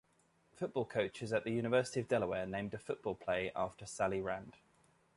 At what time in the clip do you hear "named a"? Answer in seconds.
2.47-2.79